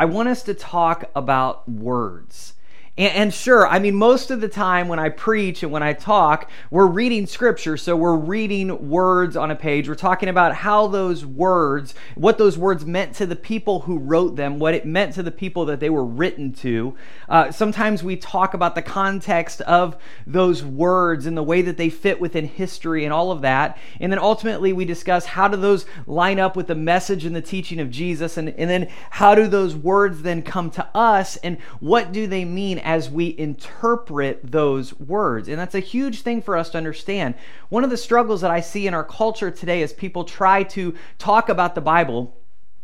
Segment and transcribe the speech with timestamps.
[0.00, 2.54] I want us to talk about words.
[3.00, 6.50] And, sure, I mean, most of the time when I preach and when I talk,
[6.70, 7.78] we're reading scripture.
[7.78, 9.88] So we're reading words on a page.
[9.88, 14.36] We're talking about how those words, what those words meant to the people who wrote
[14.36, 16.94] them, what it meant to the people that they were written to.
[17.26, 19.96] Uh, sometimes we talk about the context of
[20.26, 23.78] those words and the way that they fit within history and all of that.
[23.98, 27.40] And then ultimately we discuss how do those line up with the message and the
[27.40, 28.36] teaching of Jesus.
[28.36, 32.44] And, and then how do those words then come to us and what do they
[32.44, 35.46] mean as we interpret those words.
[35.46, 37.36] And that's a huge thing for us to understand.
[37.68, 40.92] One of the struggles that I see in our culture today as people try to
[41.16, 42.36] talk about the Bible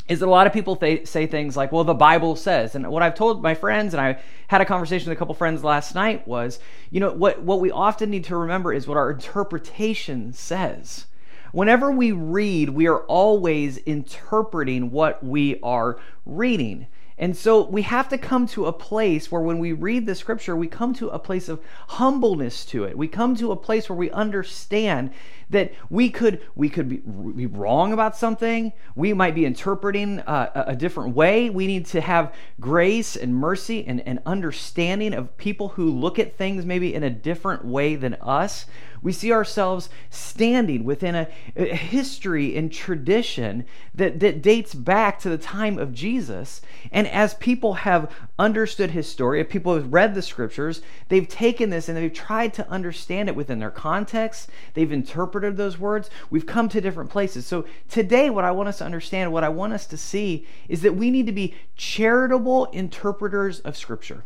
[0.07, 2.77] is that a lot of people th- say things like, well, the Bible says.
[2.77, 5.65] And what I've told my friends, and I had a conversation with a couple friends
[5.65, 6.61] last night, was,
[6.93, 11.07] you know, what, what we often need to remember is what our interpretation says.
[11.51, 16.87] Whenever we read, we are always interpreting what we are reading.
[17.19, 20.55] And so we have to come to a place where when we read the scripture,
[20.55, 22.99] we come to a place of humbleness to it.
[22.99, 25.13] We come to a place where we understand
[25.51, 28.73] that we could we could be, be wrong about something.
[28.95, 31.51] We might be interpreting uh, a different way.
[31.51, 36.37] We need to have grace and mercy and, and understanding of people who look at
[36.37, 38.67] things maybe in a different way than us.
[39.03, 45.29] We see ourselves standing within a, a history and tradition that, that dates back to
[45.29, 46.61] the time of Jesus.
[46.91, 51.71] And as people have understood his story, if people have read the scriptures, they've taken
[51.71, 54.51] this and they've tried to understand it within their context.
[54.75, 56.11] They've interpreted those words.
[56.31, 57.47] We've come to different places.
[57.47, 60.83] So today, what I want us to understand, what I want us to see, is
[60.83, 64.25] that we need to be charitable interpreters of scripture.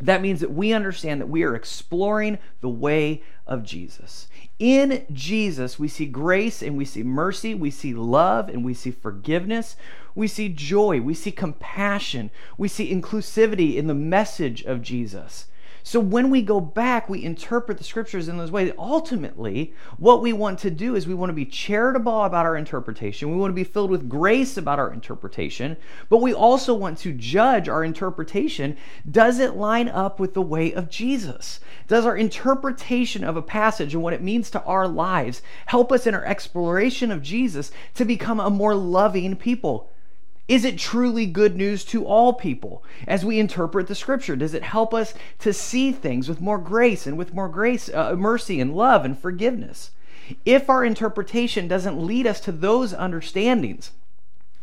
[0.00, 4.28] That means that we understand that we are exploring the way of Jesus.
[4.58, 8.90] In Jesus, we see grace and we see mercy, we see love and we see
[8.90, 9.76] forgiveness,
[10.14, 15.46] we see joy, we see compassion, we see inclusivity in the message of Jesus.
[15.86, 18.72] So when we go back, we interpret the scriptures in those ways.
[18.76, 23.30] Ultimately, what we want to do is we want to be charitable about our interpretation.
[23.30, 25.76] We want to be filled with grace about our interpretation,
[26.08, 28.76] but we also want to judge our interpretation.
[29.08, 31.60] Does it line up with the way of Jesus?
[31.86, 36.04] Does our interpretation of a passage and what it means to our lives help us
[36.04, 39.92] in our exploration of Jesus to become a more loving people?
[40.48, 44.36] Is it truly good news to all people as we interpret the scripture?
[44.36, 48.14] Does it help us to see things with more grace and with more grace, uh,
[48.14, 49.90] mercy and love and forgiveness?
[50.44, 53.90] If our interpretation doesn't lead us to those understandings,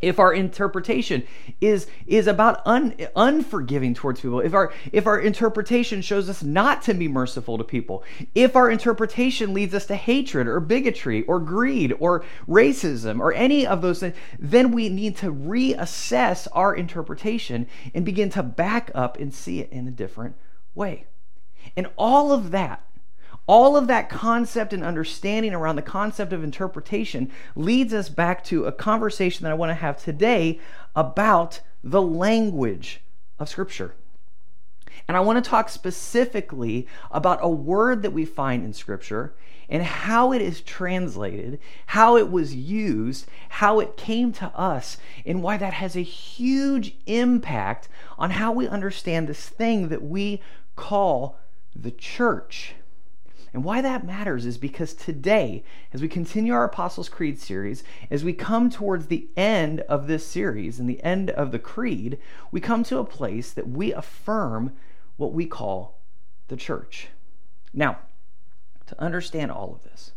[0.04, 1.24] if our interpretation
[1.62, 6.82] is is about un, unforgiving towards people if our if our interpretation shows us not
[6.82, 8.04] to be merciful to people
[8.36, 13.66] if our interpretation leads us to hatred or bigotry or greed or racism or any
[13.66, 19.20] of those things then we need to reassess our interpretation and begin to back up
[19.20, 20.36] and see it in a different
[20.76, 21.06] way.
[21.76, 22.86] And all of that
[23.46, 28.66] all of that concept and understanding around the concept of interpretation leads us back to
[28.66, 30.60] a conversation that I want to have today
[30.96, 33.02] about the language
[33.40, 33.96] of Scripture.
[35.08, 39.34] And I want to talk specifically about a word that we find in Scripture
[39.68, 45.42] and how it is translated, how it was used, how it came to us, and
[45.42, 50.42] why that has a huge impact on how we understand this thing that we
[50.76, 51.38] call
[51.76, 52.76] the church.
[53.54, 58.24] And why that matters is because today, as we continue our Apostles' Creed series, as
[58.24, 62.18] we come towards the end of this series and the end of the Creed,
[62.52, 64.74] we come to a place that we affirm
[65.18, 66.00] what we call
[66.48, 67.10] the church.
[67.74, 68.00] Now,
[68.88, 70.14] to understand all of this,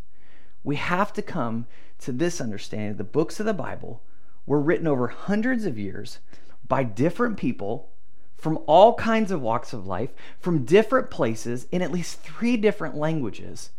[0.65, 1.67] we have to come
[1.99, 4.03] to this understanding that the books of the Bible
[4.47, 6.21] were written over hundreds of years
[6.67, 7.91] by different people
[8.37, 12.95] from all kinds of walks of life, from different places, in at least three different
[12.95, 13.71] languages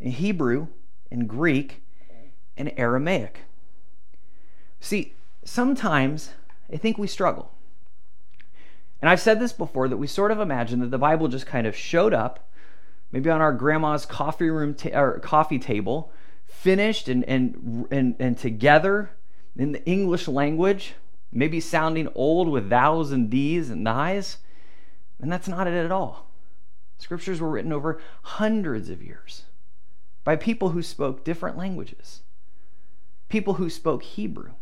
[0.00, 0.68] in Hebrew,
[1.10, 1.82] in Greek,
[2.56, 3.40] and Aramaic.
[4.80, 5.14] See,
[5.44, 6.30] sometimes
[6.72, 7.52] I think we struggle.
[9.00, 11.66] And I've said this before that we sort of imagine that the Bible just kind
[11.66, 12.48] of showed up,
[13.10, 16.12] maybe on our grandma's coffee room or coffee table,
[16.46, 19.10] finished and, and, and, and together
[19.56, 20.94] in the English language
[21.32, 24.36] maybe sounding old with thous and these and thys.
[25.20, 26.28] And that's not it at all.
[26.98, 29.44] Scriptures were written over hundreds of years
[30.24, 32.20] by people who spoke different languages,
[33.28, 34.52] people who spoke Hebrew,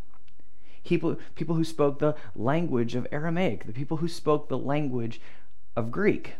[0.84, 5.20] people, people who spoke the language of Aramaic, the people who spoke the language
[5.76, 6.34] of Greek.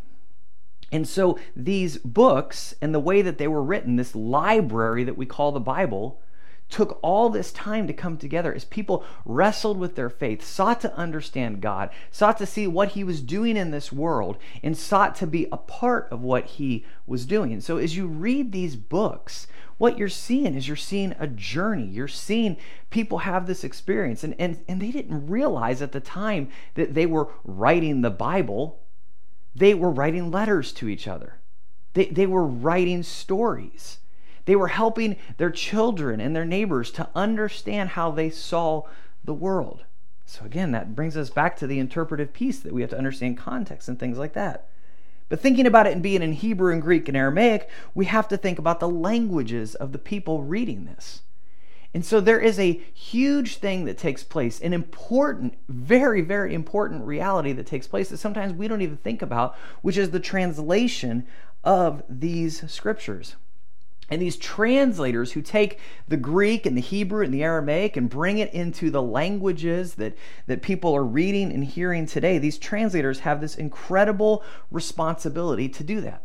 [0.91, 5.25] And so these books and the way that they were written, this library that we
[5.25, 6.21] call the Bible,
[6.71, 10.95] took all this time to come together as people wrestled with their faith, sought to
[10.95, 15.27] understand God, sought to see what He was doing in this world, and sought to
[15.27, 17.51] be a part of what He was doing.
[17.51, 19.47] And so as you read these books,
[19.77, 21.87] what you're seeing is you're seeing a journey.
[21.87, 22.57] You're seeing
[22.91, 24.23] people have this experience.
[24.23, 28.79] And, and, and they didn't realize at the time that they were writing the Bible,
[29.55, 31.39] they were writing letters to each other,
[31.93, 33.97] they, they were writing stories.
[34.45, 38.83] They were helping their children and their neighbors to understand how they saw
[39.23, 39.83] the world.
[40.25, 43.37] So, again, that brings us back to the interpretive piece that we have to understand
[43.37, 44.67] context and things like that.
[45.29, 48.37] But thinking about it and being in Hebrew and Greek and Aramaic, we have to
[48.37, 51.21] think about the languages of the people reading this.
[51.93, 57.05] And so there is a huge thing that takes place, an important, very, very important
[57.05, 61.25] reality that takes place that sometimes we don't even think about, which is the translation
[61.63, 63.35] of these scriptures.
[64.11, 65.79] And these translators who take
[66.09, 70.17] the Greek and the Hebrew and the Aramaic and bring it into the languages that,
[70.47, 76.01] that people are reading and hearing today, these translators have this incredible responsibility to do
[76.01, 76.23] that.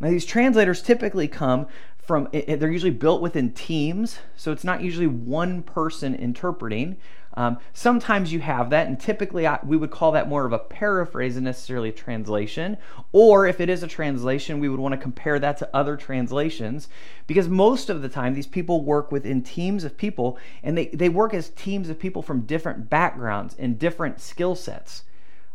[0.00, 1.66] Now, these translators typically come
[1.96, 6.98] from, they're usually built within teams, so it's not usually one person interpreting.
[7.38, 10.58] Um, sometimes you have that, and typically I, we would call that more of a
[10.58, 12.76] paraphrase than necessarily a translation.
[13.12, 16.88] Or if it is a translation, we would want to compare that to other translations
[17.28, 21.08] because most of the time these people work within teams of people and they, they
[21.08, 25.04] work as teams of people from different backgrounds and different skill sets.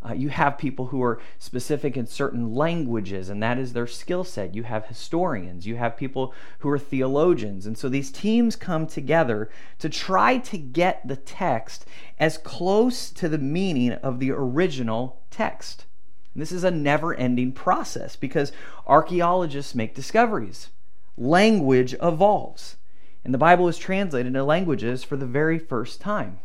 [0.06, 4.24] Uh, you have people who are specific in certain languages, and that is their skill
[4.24, 4.54] set.
[4.54, 7.66] You have historians, you have people who are theologians.
[7.66, 11.86] And so these teams come together to try to get the text
[12.20, 15.86] as close to the meaning of the original text.
[16.34, 18.52] And this is a never ending process because
[18.86, 20.70] archaeologists make discoveries,
[21.18, 22.76] language evolves.
[23.24, 26.40] And the Bible is translated into languages for the very first time.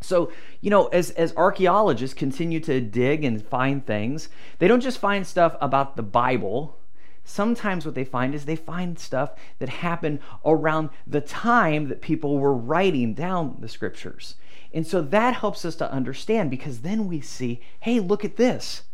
[0.00, 4.98] So, you know, as, as archaeologists continue to dig and find things, they don't just
[4.98, 6.78] find stuff about the Bible.
[7.24, 12.38] Sometimes what they find is they find stuff that happened around the time that people
[12.38, 14.36] were writing down the scriptures.
[14.72, 18.84] And so that helps us to understand because then we see, hey, look at this.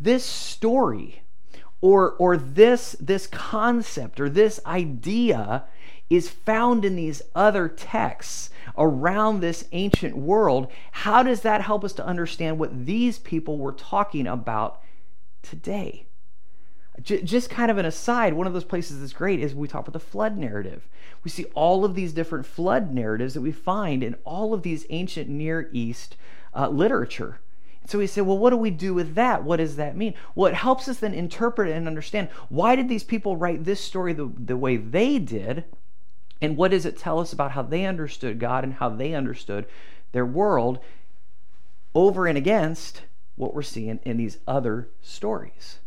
[0.00, 1.22] This story
[1.80, 5.64] or or this this concept or this idea
[6.10, 11.92] is found in these other texts around this ancient world, how does that help us
[11.94, 14.80] to understand what these people were talking about
[15.42, 16.06] today?
[17.02, 19.92] just kind of an aside, one of those places that's great is we talk about
[19.92, 20.88] the flood narrative.
[21.24, 24.86] We see all of these different flood narratives that we find in all of these
[24.90, 26.16] ancient Near East
[26.54, 27.40] uh, literature.
[27.86, 29.42] So we say, well, what do we do with that?
[29.44, 30.14] What does that mean?
[30.34, 34.12] Well, it helps us then interpret and understand why did these people write this story
[34.12, 35.64] the, the way they did?
[36.44, 39.64] And what does it tell us about how they understood God and how they understood
[40.12, 40.78] their world
[41.94, 43.02] over and against
[43.36, 45.78] what we're seeing in these other stories?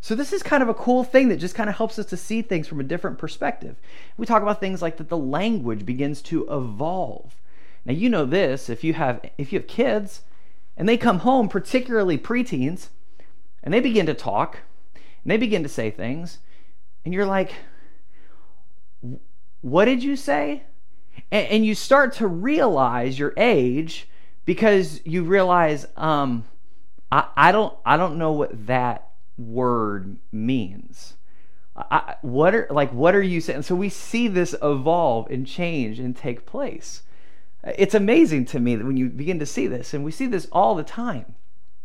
[0.00, 2.16] So this is kind of a cool thing that just kind of helps us to
[2.16, 3.76] see things from a different perspective.
[4.16, 7.36] We talk about things like that the language begins to evolve.
[7.84, 10.22] Now you know this if you have if you have kids
[10.76, 12.88] and they come home, particularly preteens,
[13.62, 14.58] and they begin to talk
[14.94, 16.38] and they begin to say things,
[17.04, 17.52] and you're like,
[19.62, 20.64] what did you say?
[21.30, 24.08] And, and you start to realize your age
[24.44, 26.44] because you realize, um,
[27.10, 31.14] I, I don't, I don't know what that word means.
[31.74, 33.62] I, what are like what are you saying?
[33.62, 37.02] So we see this evolve and change and take place.
[37.64, 40.48] It's amazing to me that when you begin to see this, and we see this
[40.52, 41.34] all the time.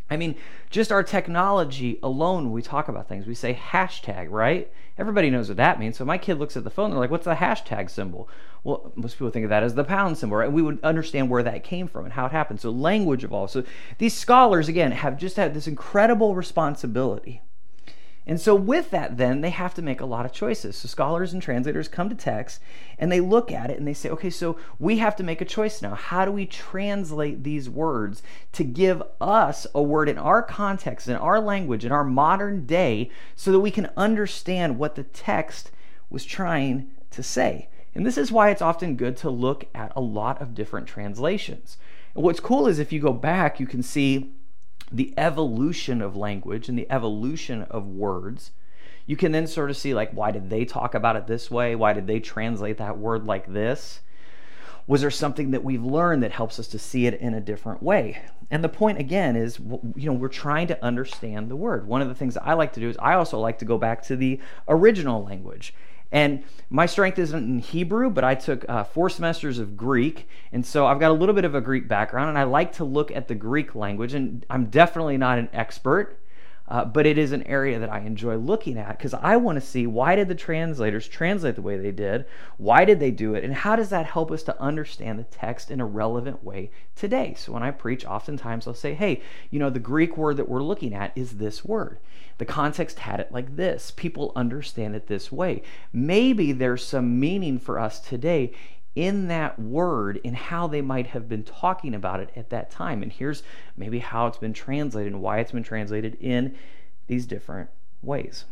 [0.10, 0.36] I mean,
[0.70, 3.28] just our technology alone, we talk about things.
[3.28, 4.72] We say hashtag, right?
[4.98, 5.98] Everybody knows what that means.
[5.98, 8.30] So my kid looks at the phone, they're like, what's the hashtag symbol?
[8.64, 10.48] Well, most people think of that as the pound symbol, right?
[10.48, 12.62] And we would understand where that came from and how it happened.
[12.62, 13.54] So language evolves.
[13.54, 13.64] So
[13.98, 17.42] these scholars, again, have just had this incredible responsibility
[18.30, 20.76] and so, with that, then, they have to make a lot of choices.
[20.76, 22.60] So, scholars and translators come to text
[23.00, 25.46] and they look at it and they say, okay, so we have to make a
[25.46, 25.96] choice now.
[25.96, 31.16] How do we translate these words to give us a word in our context, in
[31.16, 35.72] our language, in our modern day, so that we can understand what the text
[36.10, 37.70] was trying to say?
[37.96, 41.78] And this is why it's often good to look at a lot of different translations.
[42.14, 44.34] And what's cool is if you go back, you can see
[44.92, 48.52] the evolution of language and the evolution of words,
[49.06, 51.76] you can then sort of see like why did they talk about it this way?
[51.76, 54.02] Why did they translate that word like this?
[54.86, 57.84] Was there something that we've learned that helps us to see it in a different
[57.84, 58.22] way?
[58.50, 61.88] And the point again is, you know, we're trying to understand the word.
[61.88, 64.04] One of the things I like to do is I also like to go back
[64.04, 64.40] to the
[64.70, 65.74] original language
[66.12, 70.28] And my strength isn't in Hebrew, but I took uh, four semesters of Greek.
[70.52, 72.84] And so I've got a little bit of a Greek background, and I like to
[72.84, 74.14] look at the Greek language.
[74.14, 76.20] And I'm definitely not an expert.
[76.68, 79.66] Uh, but it is an area that I enjoy looking at because I want to
[79.66, 82.26] see why did the translators translate the way they did?
[82.58, 83.46] Why did they do it?
[83.46, 87.36] And how does that help us to understand the text in a relevant way today?
[87.38, 90.62] So when I preach, oftentimes I'll say, hey, you know, the Greek word that we're
[90.62, 92.00] looking at is this word.
[92.38, 93.92] The context had it like this.
[93.92, 95.64] People understand it this way.
[95.94, 98.52] Maybe there's some meaning for us today
[98.98, 103.04] in that word in how they might have been talking about it at that time.
[103.04, 103.44] And here's
[103.78, 106.56] maybe how it's been translated and why it's been translated in
[107.06, 107.70] these different
[108.02, 108.46] ways.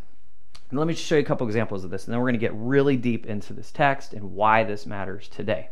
[0.69, 2.39] And let me just show you a couple examples of this, and then we're going
[2.39, 5.69] to get really deep into this text and why this matters today.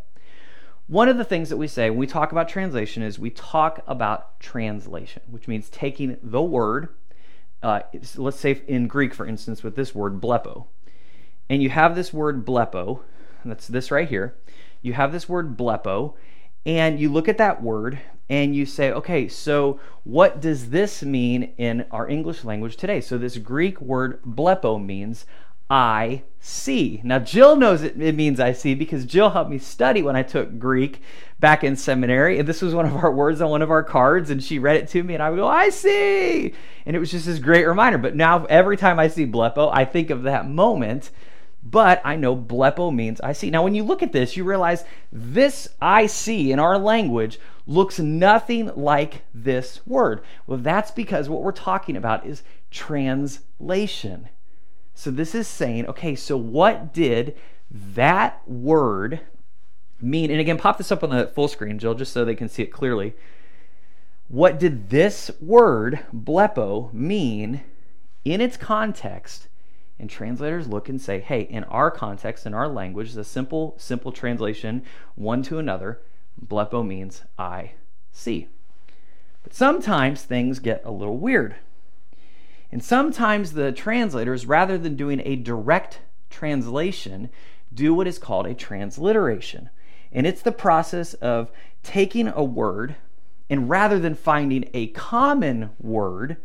[0.87, 3.83] One of the things that we say when we talk about translation is we talk
[3.85, 6.89] about translation, which means taking the word,
[7.61, 7.81] uh,
[8.17, 10.65] let's say in Greek, for instance, with this word blepo.
[11.47, 13.01] And you have this word blepo,
[13.43, 14.35] and that's this right here
[14.83, 16.13] you have this word blepo,
[16.65, 17.99] and you look at that word
[18.29, 23.01] and you say, okay, so what does this mean in our English language today?
[23.01, 25.25] So this Greek word blepo means
[25.69, 27.01] I see.
[27.03, 30.23] Now, Jill knows it, it, means I see because Jill helped me study when I
[30.23, 31.01] took Greek
[31.39, 32.37] back in seminary.
[32.37, 34.77] And this was one of our words on one of our cards, and she read
[34.77, 36.53] it to me, and I would go, I see.
[36.85, 37.97] And it was just this great reminder.
[37.97, 41.11] But now, every time I see blepo, I think of that moment
[41.63, 43.50] but I know blepo means I see.
[43.50, 48.00] Now, when you look at this, you realize this I see in our language looks
[48.00, 50.22] nothing like this word.
[50.46, 54.27] Well, that's because what we're talking about is translation.
[54.93, 57.36] So this is saying, okay, so what did
[57.72, 59.22] that word
[60.01, 60.32] mean?
[60.32, 62.63] And again, pop this up on the full screen, Jill, just so they can see
[62.63, 63.13] it clearly.
[64.27, 67.63] What did this word, blepo, mean
[68.25, 69.48] in its context
[70.00, 74.12] and translators look and say, hey, in our context, in our language, the simple, simple
[74.12, 74.83] translation,
[75.15, 76.01] one to another,
[76.43, 77.73] blepo means I
[78.12, 78.47] see.
[79.43, 81.55] But sometimes things get a little weird.
[82.71, 87.29] And sometimes the translators, rather than doing a direct translation,
[87.71, 89.69] do what is called a transliteration.
[90.12, 91.51] And it's the process of
[91.83, 92.95] taking a word
[93.50, 96.38] and rather than finding a common word,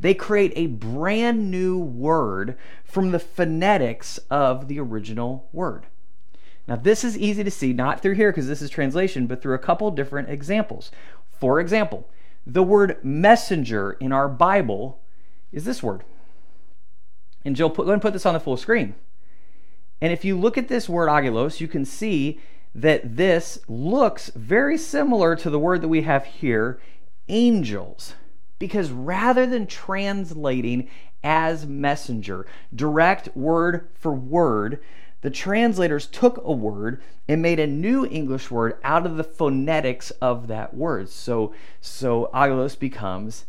[0.00, 5.86] they create a brand new word from the phonetics of the original word.
[6.66, 9.54] Now, this is easy to see, not through here because this is translation, but through
[9.54, 10.90] a couple different examples.
[11.30, 12.08] For example,
[12.46, 15.00] the word messenger in our Bible
[15.50, 16.04] is this word.
[17.44, 18.94] And Jill, put, go and put this on the full screen.
[20.00, 22.38] And if you look at this word angelos, you can see
[22.74, 26.80] that this looks very similar to the word that we have here,
[27.28, 28.14] angels.
[28.58, 30.88] Because rather than translating
[31.22, 34.80] as messenger, direct word for word,
[35.20, 40.10] the translators took a word and made a new English word out of the phonetics
[40.22, 41.08] of that word.
[41.08, 43.46] So, so angelos becomes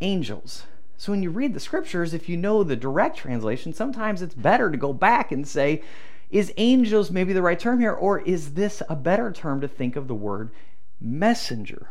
[0.00, 0.64] angels.
[0.96, 4.70] So when you read the scriptures, if you know the direct translation, sometimes it's better
[4.70, 5.82] to go back and say,
[6.30, 9.96] is angels maybe the right term here, or is this a better term to think
[9.96, 10.50] of the word
[11.00, 11.88] messenger?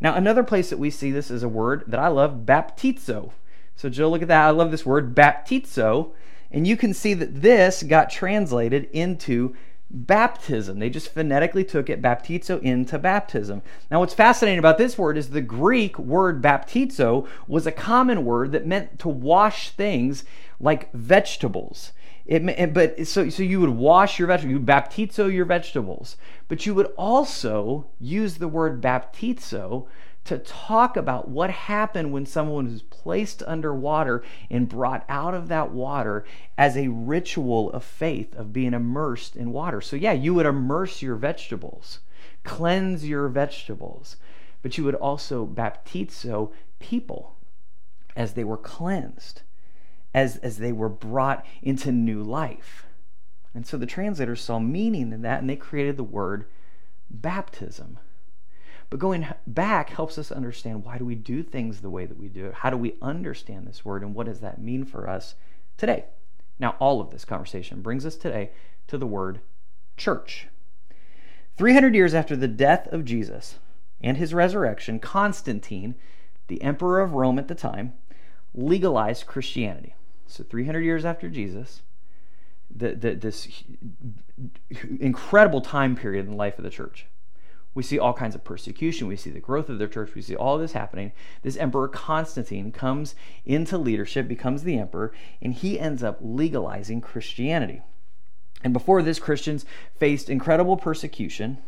[0.00, 3.32] Now, another place that we see this is a word that I love, baptizo.
[3.76, 4.46] So, Jill, look at that.
[4.46, 6.12] I love this word, baptizo.
[6.50, 9.54] And you can see that this got translated into
[9.90, 10.78] baptism.
[10.78, 13.62] They just phonetically took it, baptizo, into baptism.
[13.90, 18.52] Now, what's fascinating about this word is the Greek word baptizo was a common word
[18.52, 20.24] that meant to wash things
[20.60, 21.92] like vegetables.
[22.26, 26.16] It, but so, so you would wash your vegetables, you baptizo your vegetables,
[26.50, 29.86] but you would also use the word baptizo
[30.24, 35.70] to talk about what happened when someone was placed underwater and brought out of that
[35.70, 36.24] water
[36.58, 39.80] as a ritual of faith of being immersed in water.
[39.80, 42.00] So yeah, you would immerse your vegetables,
[42.42, 44.16] cleanse your vegetables,
[44.60, 47.36] but you would also baptizo people
[48.16, 49.42] as they were cleansed
[50.12, 52.86] as, as they were brought into new life.
[53.54, 56.44] And so the translators saw meaning in that and they created the word
[57.10, 57.98] baptism.
[58.88, 62.28] But going back helps us understand why do we do things the way that we
[62.28, 62.54] do it?
[62.54, 65.34] How do we understand this word and what does that mean for us
[65.76, 66.06] today?
[66.58, 68.50] Now, all of this conversation brings us today
[68.88, 69.40] to the word
[69.96, 70.48] church.
[71.56, 73.58] 300 years after the death of Jesus
[74.00, 75.94] and his resurrection, Constantine,
[76.48, 77.94] the emperor of Rome at the time,
[78.54, 79.94] legalized Christianity.
[80.26, 81.82] So 300 years after Jesus,
[82.74, 83.64] the, the, this
[85.00, 87.06] incredible time period in the life of the church
[87.74, 89.06] We see all kinds of persecution.
[89.06, 90.14] We see the growth of their church.
[90.14, 91.12] We see all this happening.
[91.42, 97.82] This emperor Constantine comes into leadership, becomes the emperor, and he ends up legalizing Christianity.
[98.62, 99.64] And before this, Christians
[99.96, 101.58] faced incredible persecution.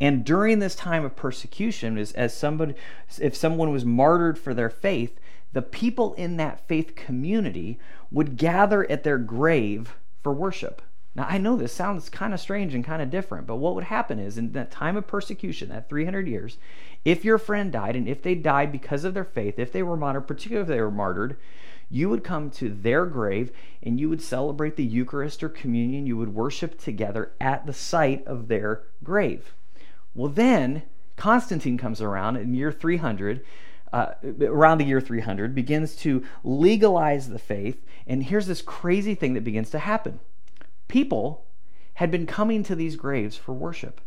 [0.00, 2.74] And during this time of persecution, as, as somebody,
[3.20, 5.20] if someone was martyred for their faith,
[5.52, 7.78] the people in that faith community
[8.10, 10.82] would gather at their grave for worship.
[11.14, 13.84] Now, I know this sounds kind of strange and kind of different, but what would
[13.84, 16.58] happen is in that time of persecution, that 300 years,
[17.04, 19.96] if your friend died and if they died because of their faith, if they were
[19.96, 21.36] martyred, particularly if they were martyred,
[21.90, 23.50] you would come to their grave
[23.82, 26.06] and you would celebrate the Eucharist or communion.
[26.06, 29.54] You would worship together at the site of their grave.
[30.14, 30.82] Well, then
[31.16, 33.44] Constantine comes around in year 300.
[33.92, 37.84] Uh, around the year 300, begins to legalize the faith.
[38.06, 40.20] And here's this crazy thing that begins to happen
[40.88, 41.46] people
[41.94, 44.00] had been coming to these graves for worship.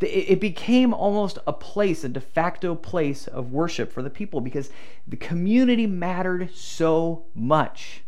[0.00, 4.70] It became almost a place, a de facto place of worship for the people because
[5.08, 8.04] the community mattered so much.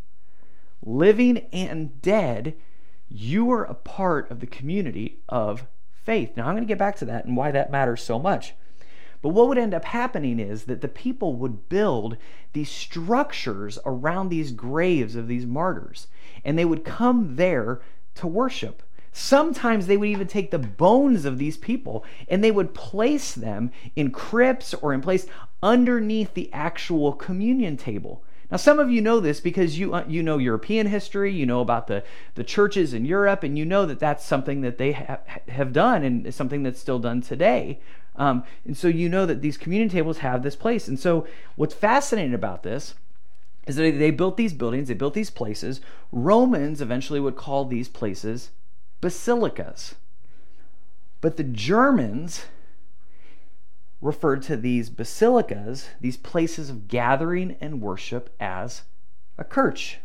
[0.83, 2.55] Living and dead,
[3.09, 5.67] you were a part of the community of
[6.05, 6.37] faith.
[6.37, 8.55] Now, I'm going to get back to that and why that matters so much.
[9.23, 12.17] But what would end up happening is that the people would build
[12.53, 16.07] these structures around these graves of these martyrs,
[16.45, 17.81] and they would come there
[18.17, 18.83] to worship.
[19.13, 23.73] Sometimes they would even take the bones of these people and they would place them
[23.97, 25.27] in crypts or in place
[25.63, 28.23] underneath the actual communion table.
[28.51, 31.61] Now, some of you know this because you uh, you know European history, you know
[31.61, 32.03] about the,
[32.35, 36.03] the churches in Europe, and you know that that's something that they ha- have done
[36.03, 37.81] and something that's still done today.
[38.17, 40.89] Um, and so you know that these communion tables have this place.
[40.89, 41.27] And so
[41.57, 42.95] what's fascinating about this
[43.67, 45.81] is that they built these buildings, they built these places.
[46.11, 48.51] Romans eventually would call these places
[49.01, 49.95] basilicas.
[51.21, 52.47] But the Germans
[54.01, 58.83] referred to these basilicas, these places of gathering and worship, as
[59.37, 59.99] a church.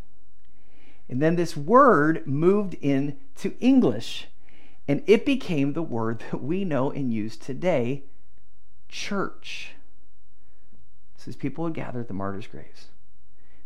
[1.07, 4.27] And then this word moved into English,
[4.87, 8.03] and it became the word that we know and use today
[8.89, 9.71] church.
[11.17, 12.87] So these people would gather at the martyrs' graves,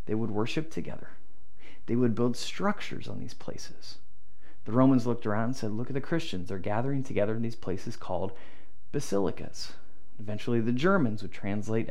[0.06, 1.10] they would worship together,
[1.88, 3.98] they would build structures on these places.
[4.66, 6.50] The Romans looked around and said, Look at the Christians.
[6.50, 8.34] They're gathering together in these places called
[8.92, 9.74] basilicas.
[10.20, 11.90] Eventually, the Germans would translate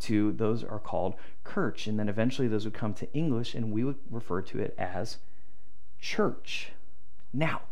[0.00, 3.84] to those are called kirch, and then eventually those would come to English, and we
[3.84, 5.18] would refer to it as
[6.00, 6.70] church.
[7.32, 7.62] Now,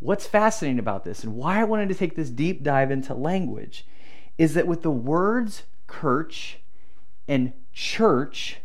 [0.00, 3.86] what's fascinating about this, and why I wanted to take this deep dive into language,
[4.38, 6.60] is that with the words kirch
[7.28, 8.58] and church,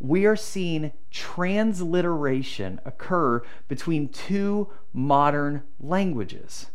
[0.00, 6.66] we are seeing transliteration occur between two modern languages,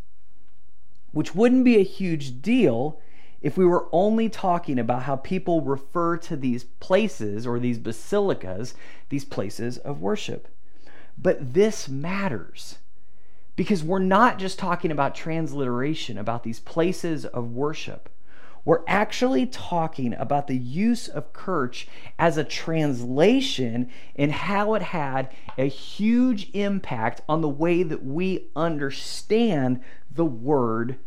[1.12, 3.00] which wouldn't be a huge deal
[3.42, 8.74] if we were only talking about how people refer to these places or these basilicas,
[9.10, 10.48] these places of worship.
[11.18, 12.80] But this matters
[13.56, 18.10] because we're not just talking about transliteration, about these places of worship.
[18.66, 25.30] We're actually talking about the use of kirch as a translation and how it had
[25.58, 30.98] a huge impact on the way that we understand the word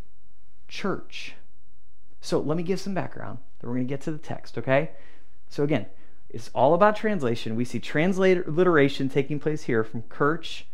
[0.67, 1.35] church.
[2.21, 3.39] So let me give some background.
[3.59, 4.91] Then we're going to get to the text, okay?
[5.49, 5.87] So again,
[6.29, 7.55] it's all about translation.
[7.55, 10.65] We see transliteration taking place here from kirch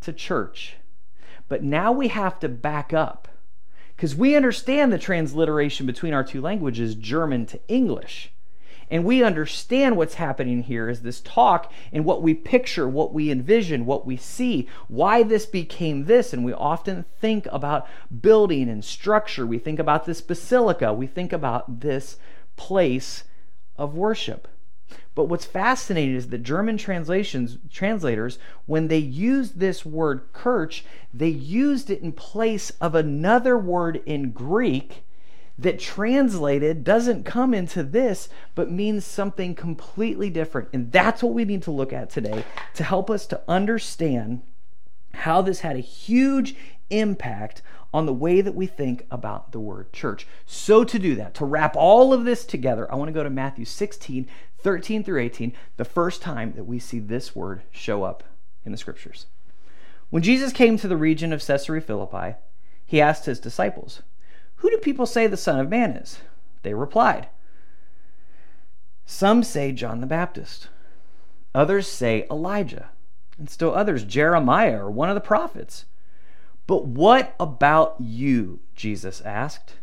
[0.00, 0.76] to church.
[1.48, 3.28] But now we have to back up
[3.96, 8.31] because we understand the transliteration between our two languages, German to English.
[8.92, 13.30] And we understand what's happening here is this talk and what we picture, what we
[13.30, 16.34] envision, what we see, why this became this.
[16.34, 17.88] And we often think about
[18.20, 19.46] building and structure.
[19.46, 20.92] We think about this basilica.
[20.92, 22.18] We think about this
[22.56, 23.24] place
[23.78, 24.46] of worship.
[25.14, 31.28] But what's fascinating is that German translations translators, when they used this word kirch, they
[31.28, 35.02] used it in place of another word in Greek
[35.58, 40.68] that translated doesn't come into this, but means something completely different.
[40.72, 44.42] And that's what we need to look at today to help us to understand
[45.14, 46.56] how this had a huge
[46.90, 47.62] impact
[47.94, 50.26] on the way that we think about the word church.
[50.46, 53.30] So, to do that, to wrap all of this together, I want to go to
[53.30, 54.26] Matthew 16,
[54.58, 58.24] 13 through 18, the first time that we see this word show up
[58.64, 59.26] in the scriptures.
[60.08, 62.36] When Jesus came to the region of Caesarea Philippi,
[62.86, 64.02] he asked his disciples,
[64.62, 66.20] Who do people say the Son of Man is?
[66.62, 67.26] They replied,
[69.04, 70.68] Some say John the Baptist,
[71.52, 72.90] others say Elijah,
[73.38, 75.86] and still others Jeremiah or one of the prophets.
[76.68, 78.60] But what about you?
[78.76, 79.78] Jesus asked.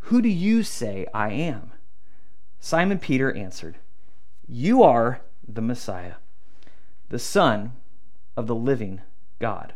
[0.00, 1.70] Who do you say I am?
[2.58, 3.76] Simon Peter answered,
[4.48, 6.14] You are the Messiah,
[7.10, 7.74] the Son
[8.36, 9.02] of the living
[9.38, 9.74] God.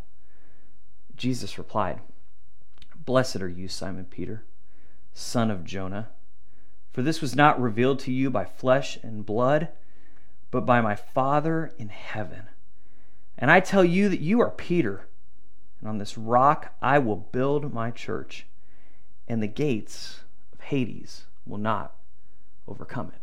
[1.14, 2.00] Jesus replied,
[3.09, 4.44] Blessed are you, Simon Peter,
[5.14, 6.11] son of Jonah,
[6.92, 9.71] for this was not revealed to you by flesh and blood,
[10.51, 12.42] but by my Father in heaven.
[13.38, 15.09] And I tell you that you are Peter,
[15.81, 18.44] and on this rock I will build my church,
[19.27, 20.21] and the gates
[20.53, 21.94] of Hades will not
[22.66, 23.23] overcome it.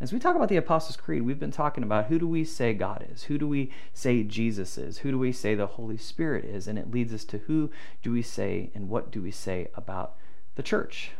[0.00, 2.74] As we talk about the Apostles' Creed, we've been talking about who do we say
[2.74, 3.24] God is?
[3.24, 4.98] Who do we say Jesus is?
[4.98, 6.66] Who do we say the Holy Spirit is?
[6.66, 7.70] And it leads us to who
[8.02, 10.16] do we say and what do we say about
[10.56, 11.12] the church?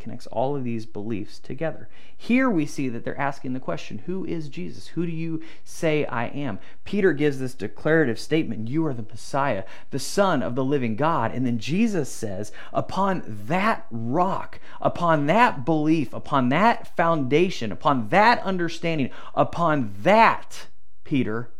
[0.00, 1.88] Connects all of these beliefs together.
[2.16, 4.88] Here we see that they're asking the question Who is Jesus?
[4.88, 6.58] Who do you say I am?
[6.84, 11.32] Peter gives this declarative statement You are the Messiah, the Son of the living God.
[11.32, 18.42] And then Jesus says, Upon that rock, upon that belief, upon that foundation, upon that
[18.42, 20.66] understanding, upon that,
[21.04, 21.50] Peter,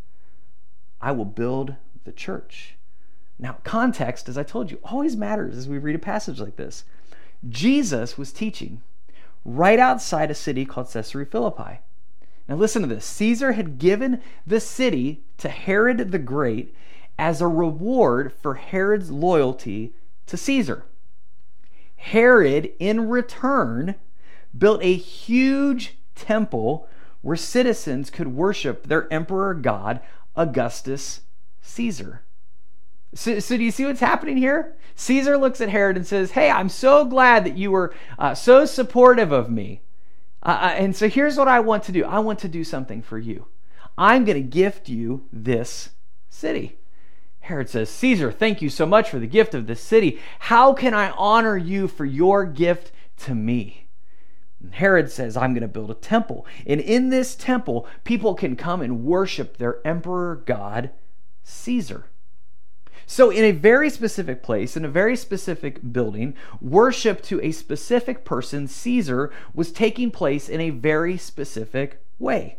[1.00, 2.76] I will build the church.
[3.38, 6.84] Now, context, as I told you, always matters as we read a passage like this.
[7.48, 8.82] Jesus was teaching
[9.44, 11.80] right outside a city called Caesarea Philippi.
[12.48, 16.74] Now, listen to this Caesar had given the city to Herod the Great
[17.18, 19.94] as a reward for Herod's loyalty
[20.26, 20.84] to Caesar.
[21.96, 23.94] Herod, in return,
[24.56, 26.88] built a huge temple
[27.22, 30.00] where citizens could worship their emperor god,
[30.34, 31.20] Augustus
[31.60, 32.22] Caesar.
[33.14, 34.76] So, so, do you see what's happening here?
[34.94, 38.64] Caesar looks at Herod and says, Hey, I'm so glad that you were uh, so
[38.64, 39.82] supportive of me.
[40.42, 43.02] Uh, uh, and so here's what I want to do I want to do something
[43.02, 43.46] for you.
[43.98, 45.90] I'm going to gift you this
[46.28, 46.78] city.
[47.40, 50.20] Herod says, Caesar, thank you so much for the gift of this city.
[50.38, 53.88] How can I honor you for your gift to me?
[54.62, 56.46] And Herod says, I'm going to build a temple.
[56.66, 60.90] And in this temple, people can come and worship their emperor god,
[61.42, 62.09] Caesar.
[63.12, 68.24] So, in a very specific place, in a very specific building, worship to a specific
[68.24, 72.58] person, Caesar, was taking place in a very specific way.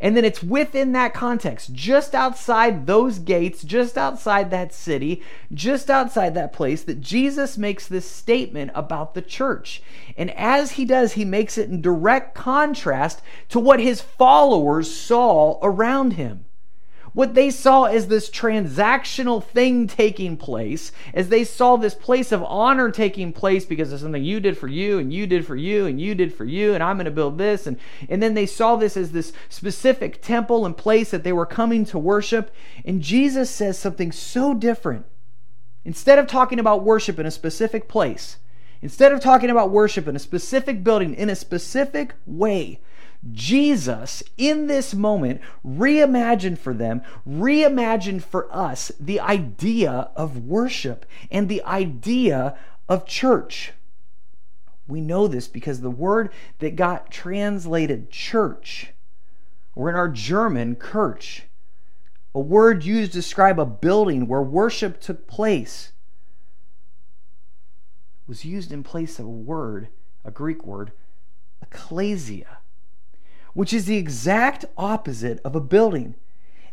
[0.00, 5.90] And then it's within that context, just outside those gates, just outside that city, just
[5.90, 9.82] outside that place, that Jesus makes this statement about the church.
[10.16, 15.58] And as he does, he makes it in direct contrast to what his followers saw
[15.60, 16.46] around him.
[17.14, 22.42] What they saw as this transactional thing taking place, as they saw this place of
[22.42, 25.84] honor taking place because of something you did for you, and you did for you,
[25.84, 27.66] and you did for you, and I'm going to build this.
[27.66, 31.44] And, and then they saw this as this specific temple and place that they were
[31.44, 32.50] coming to worship.
[32.82, 35.04] And Jesus says something so different.
[35.84, 38.38] Instead of talking about worship in a specific place,
[38.80, 42.80] instead of talking about worship in a specific building in a specific way,
[43.30, 51.48] Jesus, in this moment, reimagined for them, reimagined for us the idea of worship and
[51.48, 52.58] the idea
[52.88, 53.72] of church.
[54.88, 58.92] We know this because the word that got translated church,
[59.76, 61.42] or in our German, Kirch,
[62.34, 65.92] a word used to describe a building where worship took place,
[68.26, 69.88] was used in place of a word,
[70.24, 70.90] a Greek word,
[71.62, 72.58] ecclesia
[73.54, 76.14] which is the exact opposite of a building,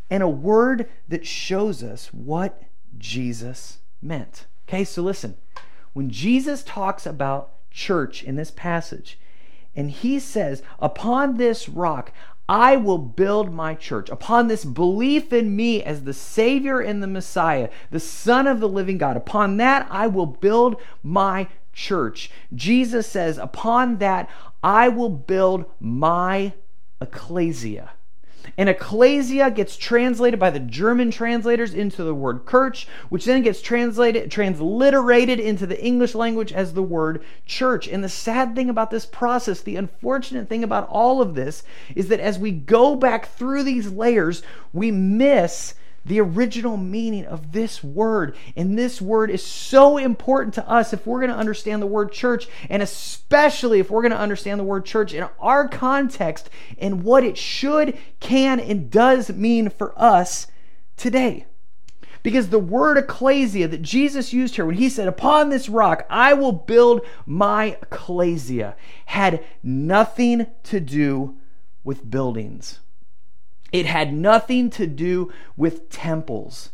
[0.10, 2.64] and a word that shows us what
[2.98, 4.46] Jesus meant.
[4.68, 5.36] Okay, so listen.
[5.94, 9.20] When Jesus talks about church in this passage,
[9.76, 12.12] and he says, Upon this rock,
[12.48, 14.10] I will build my church.
[14.10, 18.68] Upon this belief in me as the Savior and the Messiah, the Son of the
[18.68, 22.32] living God, upon that I will build my church.
[22.54, 24.30] Jesus says, Upon that
[24.64, 26.54] I will build my
[27.02, 27.92] ecclesia.
[28.58, 33.62] And ecclesia gets translated by the German translators into the word kirch, which then gets
[33.62, 37.88] translated, transliterated into the English language as the word church.
[37.88, 41.64] And the sad thing about this process, the unfortunate thing about all of this,
[41.96, 44.42] is that as we go back through these layers,
[44.74, 45.76] we miss
[46.10, 48.36] the original meaning of this word.
[48.56, 52.12] And this word is so important to us if we're going to understand the word
[52.12, 57.04] church, and especially if we're going to understand the word church in our context and
[57.04, 60.48] what it should, can, and does mean for us
[60.98, 61.46] today.
[62.24, 66.34] Because the word ecclesia that Jesus used here when he said, Upon this rock I
[66.34, 71.38] will build my ecclesia, had nothing to do
[71.84, 72.80] with buildings.
[73.72, 76.70] It had nothing to do with temples.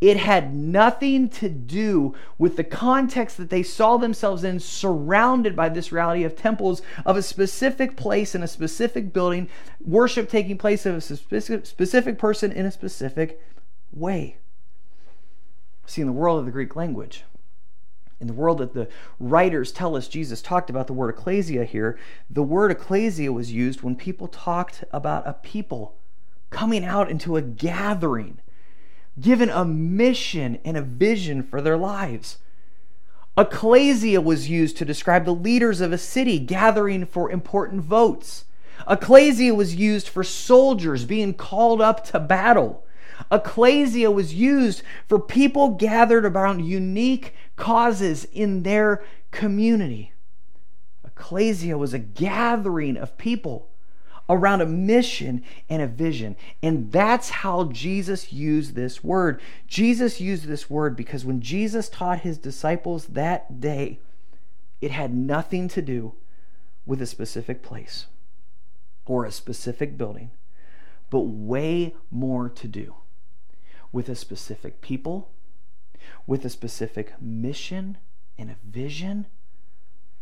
[0.00, 5.68] It had nothing to do with the context that they saw themselves in, surrounded by
[5.68, 9.48] this reality of temples of a specific place in a specific building,
[9.80, 13.40] worship taking place of a specific, specific person in a specific
[13.92, 14.38] way.
[15.86, 17.22] See, in the world of the Greek language,
[18.20, 18.88] in the world that the
[19.20, 21.96] writers tell us Jesus talked about the word ecclesia here,
[22.28, 25.94] the word ecclesia was used when people talked about a people
[26.52, 28.38] coming out into a gathering
[29.20, 32.38] given a mission and a vision for their lives.
[33.36, 38.44] Ecclesia was used to describe the leaders of a city gathering for important votes.
[38.88, 42.84] Ecclesia was used for soldiers being called up to battle.
[43.30, 50.12] Ecclesia was used for people gathered around unique causes in their community.
[51.04, 53.71] Ecclesia was a gathering of people
[54.32, 56.36] around a mission and a vision.
[56.62, 59.40] And that's how Jesus used this word.
[59.66, 64.00] Jesus used this word because when Jesus taught his disciples that day,
[64.80, 66.14] it had nothing to do
[66.86, 68.06] with a specific place
[69.06, 70.30] or a specific building,
[71.10, 72.94] but way more to do
[73.92, 75.30] with a specific people,
[76.26, 77.98] with a specific mission
[78.38, 79.26] and a vision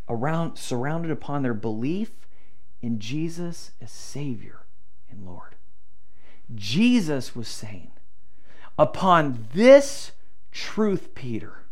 [0.09, 2.11] around surrounded upon their belief
[2.83, 4.61] in Jesus as Savior
[5.11, 5.57] and Lord.
[6.55, 7.91] Jesus was saying,
[8.79, 10.13] Upon this
[10.53, 11.65] truth, Peter,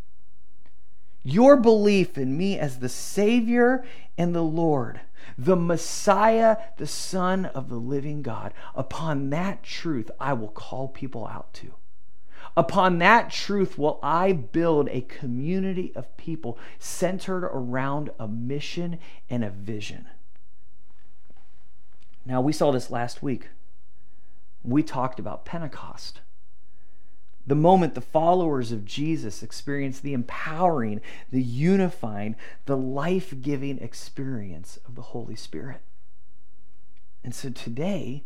[1.23, 3.85] your belief in me as the Savior
[4.17, 5.01] and the Lord,
[5.37, 11.27] the Messiah, the Son of the living God, upon that truth I will call people
[11.27, 11.75] out to.
[12.57, 18.99] Upon that truth will I build a community of people centered around a mission
[19.31, 20.07] and a vision.
[22.29, 23.49] Now, we saw this last week.
[24.63, 26.21] We talked about Pentecost.
[27.47, 31.01] The moment the followers of Jesus experienced the empowering,
[31.33, 32.37] the unifying,
[32.67, 35.81] the life giving experience of the Holy Spirit.
[37.25, 38.25] And so today,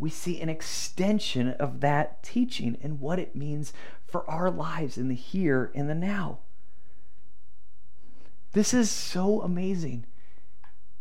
[0.00, 3.72] we see an extension of that teaching and what it means
[4.04, 6.40] for our lives in the here and the now.
[8.50, 10.06] This is so amazing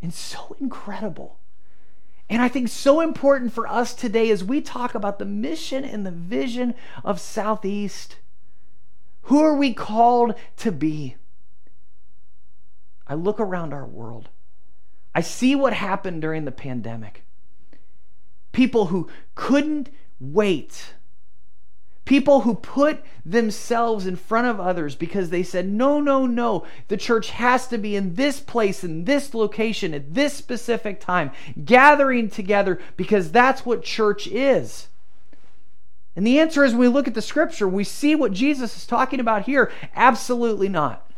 [0.03, 1.39] and so incredible.
[2.33, 6.03] And I think so important for us today as we talk about the mission and
[6.03, 8.17] the vision of Southeast.
[9.25, 11.15] Who are we called to be?
[13.05, 14.29] I look around our world.
[15.13, 17.23] I see what happened during the pandemic.
[18.51, 20.95] People who couldn't wait
[22.05, 26.97] People who put themselves in front of others because they said, no, no, no, the
[26.97, 31.31] church has to be in this place, in this location, at this specific time,
[31.63, 34.89] gathering together because that's what church is.
[36.15, 38.85] And the answer is when we look at the scripture, we see what Jesus is
[38.85, 39.71] talking about here.
[39.95, 41.09] Absolutely not.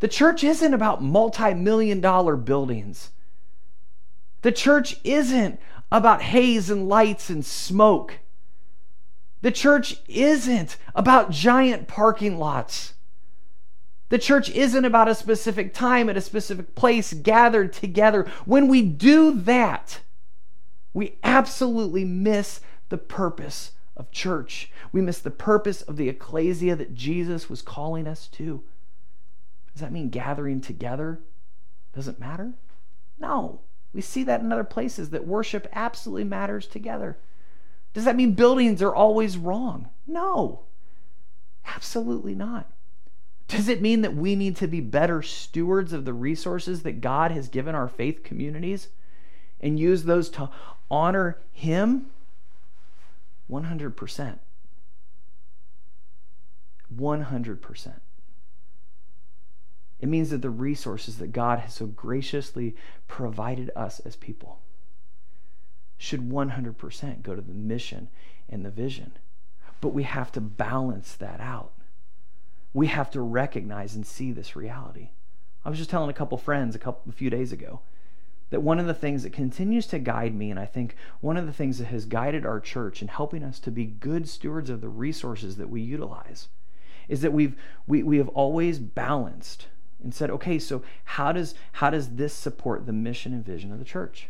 [0.00, 3.10] The church isn't about multi million dollar buildings.
[4.42, 5.58] The church isn't
[5.90, 8.18] about haze and lights and smoke.
[9.40, 12.94] The church isn't about giant parking lots.
[14.08, 18.26] The church isn't about a specific time at a specific place gathered together.
[18.46, 20.00] When we do that,
[20.94, 24.72] we absolutely miss the purpose of church.
[24.92, 28.62] We miss the purpose of the ecclesia that Jesus was calling us to.
[29.72, 31.20] Does that mean gathering together
[31.94, 32.54] doesn't matter?
[33.18, 33.60] No.
[33.92, 37.18] We see that in other places that worship absolutely matters together.
[37.94, 39.88] Does that mean buildings are always wrong?
[40.06, 40.60] No,
[41.66, 42.70] absolutely not.
[43.48, 47.30] Does it mean that we need to be better stewards of the resources that God
[47.30, 48.88] has given our faith communities
[49.60, 50.50] and use those to
[50.90, 52.06] honor Him?
[53.50, 54.38] 100%.
[56.94, 58.00] 100%.
[60.00, 62.76] It means that the resources that God has so graciously
[63.08, 64.60] provided us as people
[65.98, 68.08] should 100% go to the mission
[68.48, 69.12] and the vision.
[69.80, 71.72] But we have to balance that out.
[72.72, 75.10] We have to recognize and see this reality.
[75.64, 77.80] I was just telling a couple friends a couple a few days ago
[78.50, 81.46] that one of the things that continues to guide me and I think one of
[81.46, 84.80] the things that has guided our church in helping us to be good stewards of
[84.80, 86.48] the resources that we utilize
[87.08, 87.56] is that we've
[87.86, 89.66] we, we have always balanced
[90.02, 93.78] and said okay so how does how does this support the mission and vision of
[93.78, 94.28] the church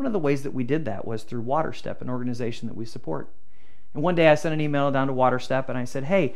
[0.00, 2.86] one of the ways that we did that was through WaterStep, an organization that we
[2.86, 3.28] support.
[3.92, 6.34] And one day I sent an email down to WaterStep and I said, hey,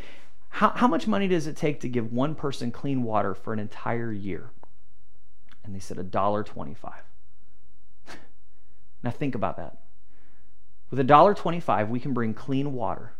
[0.50, 3.59] how, how much money does it take to give one person clean water for an
[3.59, 4.50] entire year?
[5.64, 6.77] And they said $1.25.
[9.03, 9.79] now think about that.
[10.90, 13.14] With $1.25, we can bring clean water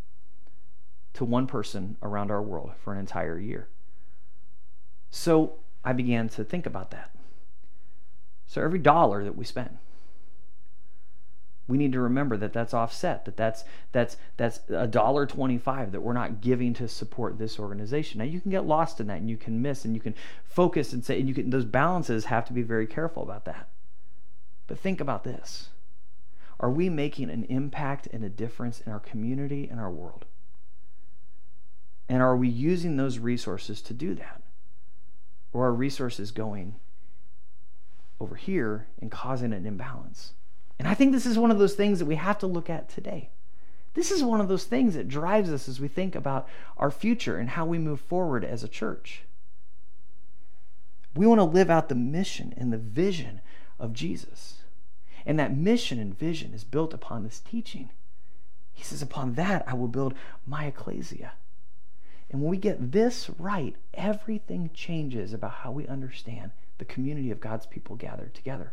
[1.14, 3.68] to one person around our world for an entire year.
[5.09, 7.12] So I began to think about that.
[8.46, 9.78] So every dollar that we spend,
[11.66, 16.00] we need to remember that that's offset that that's that's that's a dollar 25 that
[16.00, 18.18] we're not giving to support this organization.
[18.18, 20.92] Now you can get lost in that and you can miss and you can focus
[20.92, 23.68] and say and you can those balances have to be very careful about that.
[24.66, 25.70] But think about this.
[26.61, 30.24] Are we making an impact and a difference in our community and our world?
[32.09, 34.42] And are we using those resources to do that?
[35.53, 36.74] Or are resources going
[38.20, 40.33] over here and causing an imbalance
[40.79, 42.89] and I think this is one of those things that we have to look at
[42.89, 43.31] today.
[43.95, 47.39] This is one of those things that drives us as we think about our future
[47.39, 49.23] and how we move forward as a church.
[51.15, 53.41] We want to live out the mission and the vision
[53.79, 54.63] of Jesus.
[55.25, 57.91] And that mission and vision is built upon this teaching.
[58.73, 61.35] He says, Upon that I will build my ecclesia.
[62.31, 67.39] And when we get this right, everything changes about how we understand the community of
[67.39, 68.73] God's people gathered together.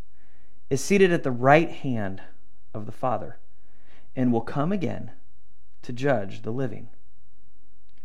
[0.71, 2.21] is seated at the right hand
[2.73, 3.37] of the Father
[4.15, 5.11] and will come again
[5.81, 6.87] to judge the living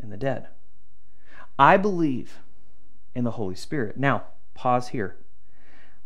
[0.00, 0.48] and the dead.
[1.56, 2.40] I believe
[3.14, 3.96] in the Holy Spirit.
[3.96, 4.24] Now,
[4.54, 5.14] pause here.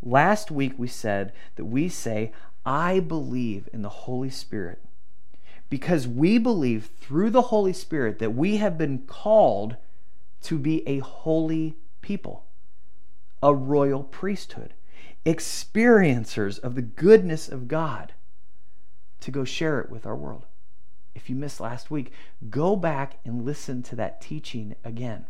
[0.03, 2.31] Last week we said that we say,
[2.66, 4.83] I believe in the Holy Spirit
[5.70, 9.77] because we believe through the Holy Spirit that we have been called
[10.42, 12.44] to be a holy people,
[13.42, 14.75] a royal priesthood
[15.24, 18.14] experiencers of the goodness of God
[19.20, 20.46] to go share it with our world.
[21.14, 22.12] If you missed last week,
[22.48, 25.26] go back and listen to that teaching again.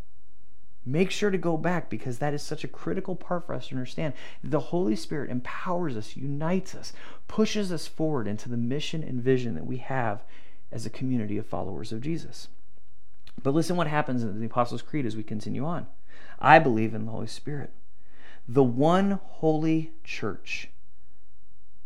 [0.86, 3.74] Make sure to go back because that is such a critical part for us to
[3.74, 4.14] understand.
[4.42, 6.92] The Holy Spirit empowers us, unites us,
[7.28, 10.22] pushes us forward into the mission and vision that we have
[10.72, 12.48] as a community of followers of Jesus.
[13.42, 15.86] But listen what happens in the Apostles' Creed as we continue on.
[16.38, 17.72] I believe in the Holy Spirit
[18.52, 20.68] the one holy church,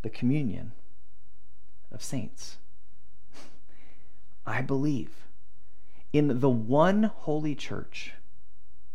[0.00, 0.72] the communion
[1.92, 2.56] of saints.
[4.46, 5.10] I believe
[6.10, 8.12] in the one holy church,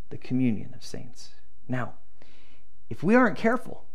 [0.10, 1.30] the communion of saints.
[1.68, 1.94] Now,
[2.90, 3.86] if we aren't careful,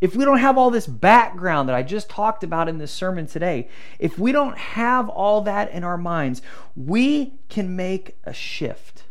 [0.00, 3.28] if we don't have all this background that I just talked about in this sermon
[3.28, 3.68] today,
[4.00, 6.42] if we don't have all that in our minds,
[6.74, 9.03] we can make a shift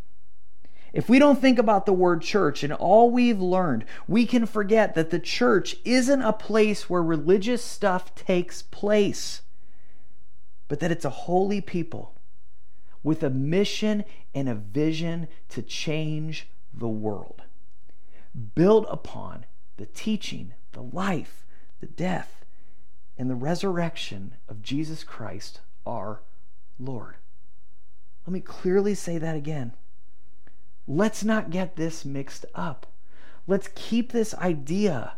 [0.93, 4.93] if we don't think about the word church and all we've learned, we can forget
[4.93, 9.41] that the church isn't a place where religious stuff takes place,
[10.67, 12.13] but that it's a holy people
[13.01, 17.41] with a mission and a vision to change the world,
[18.53, 19.45] built upon
[19.77, 21.43] the teaching, the life,
[21.79, 22.45] the death,
[23.17, 26.21] and the resurrection of Jesus Christ, our
[26.79, 27.15] Lord.
[28.25, 29.73] Let me clearly say that again.
[30.87, 32.87] Let's not get this mixed up.
[33.47, 35.13] Let's keep this idea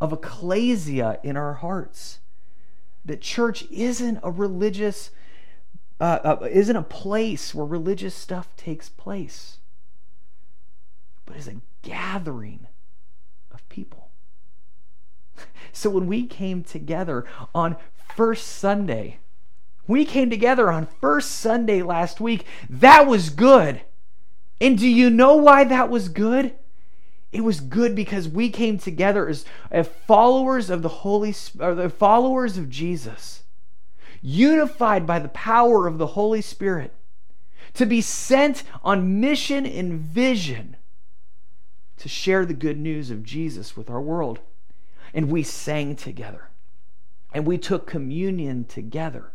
[0.00, 2.20] of ecclesia in our hearts.
[3.04, 5.10] That church isn't a religious,
[6.00, 9.58] uh, uh, isn't a place where religious stuff takes place,
[11.24, 12.66] but is a gathering
[13.50, 14.08] of people.
[15.70, 17.76] So when we came together on
[18.16, 19.18] first Sunday,
[19.86, 23.82] we came together on first Sunday last week, that was good.
[24.60, 26.54] And do you know why that was good?
[27.30, 31.90] It was good because we came together as, as followers of the Holy or the
[31.90, 33.42] followers of Jesus,
[34.22, 36.94] unified by the power of the Holy Spirit,
[37.74, 40.76] to be sent on mission and vision
[41.98, 44.40] to share the good news of Jesus with our world.
[45.12, 46.48] And we sang together.
[47.32, 49.32] And we took communion together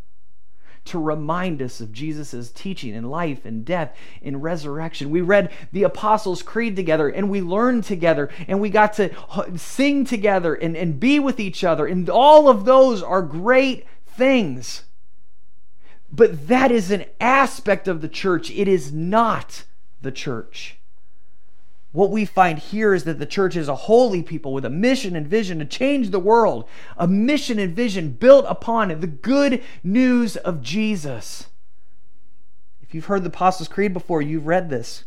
[0.86, 5.10] to remind us of Jesus' teaching in life and death and resurrection.
[5.10, 9.12] We read the Apostles' Creed together and we learned together and we got to
[9.56, 11.86] sing together and, and be with each other.
[11.86, 14.84] And all of those are great things.
[16.12, 19.63] But that is an aspect of the church, it is not
[20.02, 20.77] the church.
[21.94, 25.15] What we find here is that the church is a holy people with a mission
[25.15, 26.67] and vision to change the world,
[26.98, 31.48] a mission and vision built upon the good news of Jesus.
[32.81, 35.06] If you've heard the Apostles' Creed before, you've read this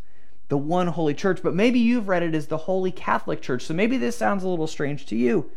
[0.48, 3.64] the one holy church, but maybe you've read it as the Holy Catholic Church.
[3.64, 5.50] So maybe this sounds a little strange to you.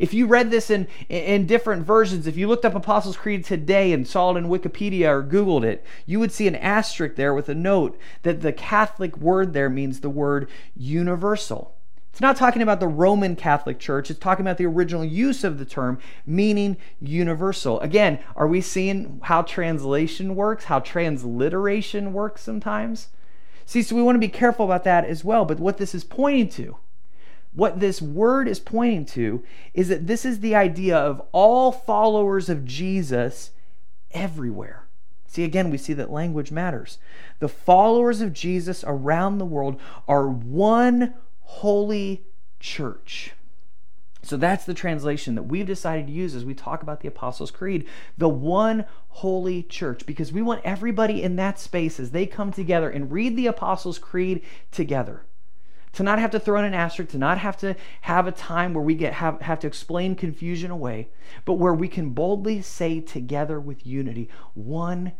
[0.00, 3.92] If you read this in, in different versions, if you looked up Apostles' Creed today
[3.92, 7.50] and saw it in Wikipedia or Googled it, you would see an asterisk there with
[7.50, 11.74] a note that the Catholic word there means the word universal.
[12.10, 15.58] It's not talking about the Roman Catholic Church, it's talking about the original use of
[15.58, 17.78] the term, meaning universal.
[17.80, 23.08] Again, are we seeing how translation works, how transliteration works sometimes?
[23.66, 25.44] See, so we want to be careful about that as well.
[25.44, 26.78] But what this is pointing to,
[27.52, 29.42] what this word is pointing to,
[29.74, 33.50] is that this is the idea of all followers of Jesus
[34.12, 34.86] everywhere.
[35.26, 36.98] See, again, we see that language matters.
[37.38, 42.24] The followers of Jesus around the world are one holy
[42.58, 43.32] church.
[44.22, 47.50] So that's the translation that we've decided to use as we talk about the Apostles'
[47.50, 47.86] Creed,
[48.18, 52.90] the one holy church, because we want everybody in that space as they come together
[52.90, 55.24] and read the Apostles' Creed together.
[55.94, 58.74] To not have to throw in an asterisk, to not have to have a time
[58.74, 61.08] where we get have, have to explain confusion away,
[61.44, 65.12] but where we can boldly say together with unity, one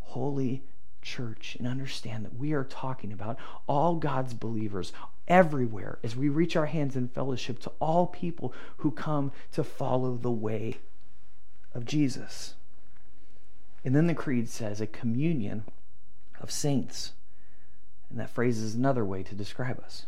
[0.00, 0.62] holy
[1.00, 4.92] church and understand that we are talking about all God's believers
[5.26, 10.16] everywhere as we reach our hands in fellowship to all people who come to follow
[10.16, 10.76] the way
[11.74, 12.54] of Jesus.
[13.84, 15.64] And then the creed says a communion
[16.40, 17.12] of saints.
[18.10, 20.06] And that phrase is another way to describe us.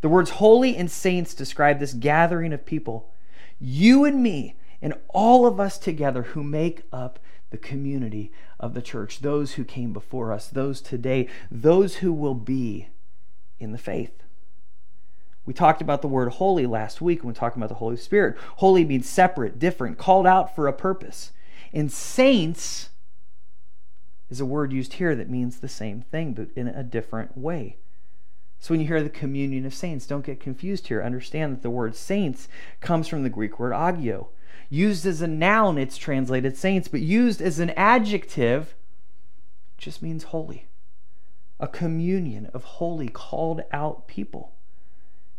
[0.00, 3.12] The words holy and saints describe this gathering of people,
[3.58, 7.18] you and me, and all of us together who make up
[7.50, 12.34] the community of the church, those who came before us, those today, those who will
[12.34, 12.88] be
[13.58, 14.22] in the faith.
[15.44, 18.36] We talked about the word holy last week when we talked about the Holy Spirit.
[18.56, 21.32] Holy means separate, different, called out for a purpose.
[21.72, 22.90] And saints
[24.28, 27.78] is a word used here that means the same thing, but in a different way.
[28.60, 31.02] So when you hear the communion of saints, don't get confused here.
[31.02, 32.46] Understand that the word saints
[32.80, 34.28] comes from the Greek word agio,
[34.72, 38.76] Used as a noun, it's translated saints, but used as an adjective,
[39.76, 40.68] just means holy.
[41.58, 44.52] A communion of holy, called out people.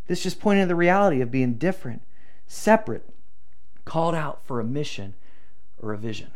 [0.07, 2.01] This just pointed to the reality of being different,
[2.45, 3.09] separate,
[3.85, 5.13] called out for a mission
[5.81, 6.31] or a vision.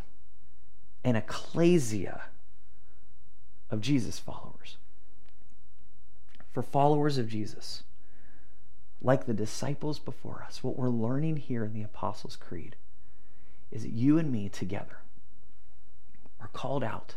[1.03, 2.21] An ecclesia
[3.69, 4.77] of Jesus followers.
[6.55, 7.83] For followers of Jesus,
[9.01, 12.77] like the disciples before us, what we're learning here in the Apostles' Creed
[13.71, 14.99] is that you and me together
[16.39, 17.15] are called out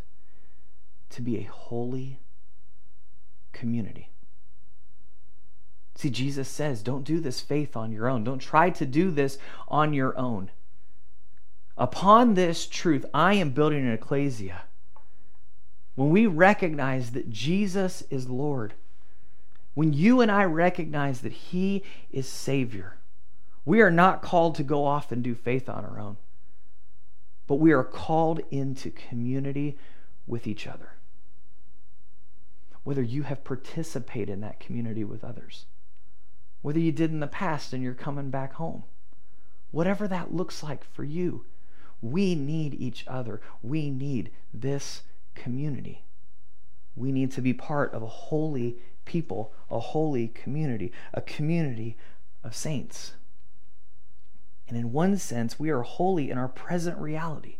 [1.10, 2.18] to be a holy
[3.52, 4.10] community.
[5.94, 8.24] See, Jesus says, don't do this faith on your own.
[8.24, 10.50] Don't try to do this on your own.
[11.76, 14.62] Upon this truth, I am building an ecclesia.
[15.94, 18.74] When we recognize that Jesus is Lord,
[19.78, 22.96] when you and I recognize that He is Savior,
[23.64, 26.16] we are not called to go off and do faith on our own
[27.48, 29.76] but we are called into community
[30.26, 30.92] with each other.
[32.84, 35.64] Whether you have participated in that community with others,
[36.60, 38.84] whether you did in the past and you're coming back home,
[39.70, 41.46] whatever that looks like for you,
[42.02, 43.40] we need each other.
[43.62, 45.02] We need this
[45.34, 46.04] community.
[46.94, 48.76] We need to be part of a holy
[49.08, 51.96] people, a holy community, a community
[52.44, 53.14] of saints.
[54.68, 57.56] And in one sense, we are holy in our present reality.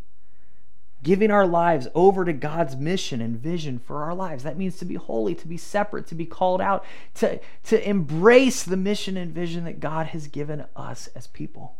[1.01, 4.43] Giving our lives over to God's mission and vision for our lives.
[4.43, 6.85] That means to be holy, to be separate, to be called out,
[7.15, 11.77] to, to embrace the mission and vision that God has given us as people.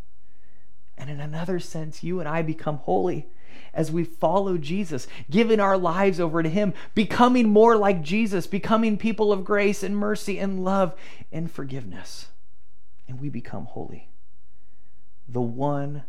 [0.98, 3.28] And in another sense, you and I become holy
[3.74, 8.98] as we follow Jesus, giving our lives over to Him, becoming more like Jesus, becoming
[8.98, 10.96] people of grace and mercy and love
[11.32, 12.28] and forgiveness.
[13.08, 14.10] And we become holy
[15.32, 16.04] the one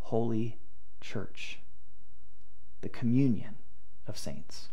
[0.00, 0.58] holy
[1.00, 1.60] church,
[2.82, 3.56] the communion
[4.06, 4.68] of saints,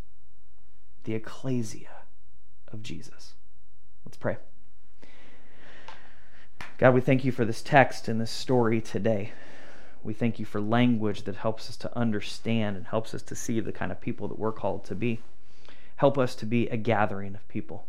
[1.05, 1.89] the ecclesia
[2.67, 3.33] of Jesus.
[4.05, 4.37] Let's pray.
[6.77, 9.31] God, we thank you for this text and this story today.
[10.07, 13.59] We thank you for language that helps us to understand and helps us to see
[13.59, 15.19] the kind of people that we're called to be.
[15.97, 17.85] Help us to be a gathering of people.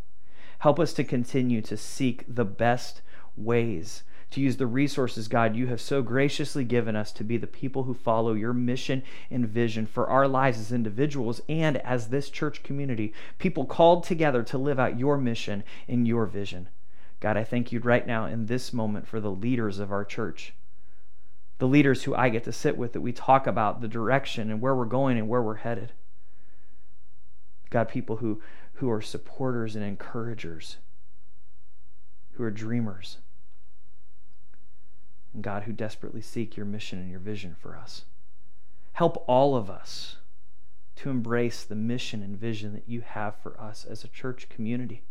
[0.58, 3.00] Help us to continue to seek the best
[3.36, 7.46] ways to use the resources, God, you have so graciously given us to be the
[7.46, 12.28] people who follow your mission and vision for our lives as individuals and as this
[12.28, 16.68] church community, people called together to live out your mission and your vision.
[17.20, 20.52] God, I thank you right now in this moment for the leaders of our church,
[21.58, 24.60] the leaders who I get to sit with, that we talk about the direction and
[24.60, 25.92] where we're going and where we're headed.
[27.70, 28.40] God, people who,
[28.74, 30.78] who are supporters and encouragers,
[32.32, 33.18] who are dreamers.
[35.34, 38.04] And God, who desperately seek your mission and your vision for us.
[38.92, 40.16] Help all of us
[40.96, 45.02] to embrace the mission and vision that you have for us as a church community,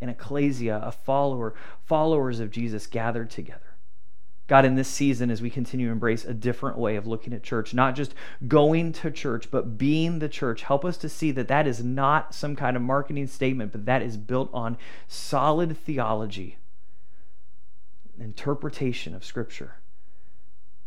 [0.00, 3.69] an ecclesia, a follower, followers of Jesus gathered together.
[4.50, 7.44] God, in this season, as we continue to embrace a different way of looking at
[7.44, 8.16] church, not just
[8.48, 12.34] going to church, but being the church, help us to see that that is not
[12.34, 14.76] some kind of marketing statement, but that is built on
[15.06, 16.56] solid theology,
[18.18, 19.76] interpretation of Scripture,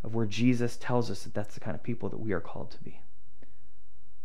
[0.04, 2.70] of where Jesus tells us that that's the kind of people that we are called
[2.72, 3.00] to be.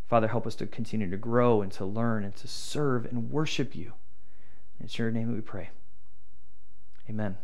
[0.08, 3.76] Father, help us to continue to grow and to learn and to serve and worship
[3.76, 3.92] you.
[4.80, 5.70] It's your name that we pray.
[7.08, 7.36] Amen.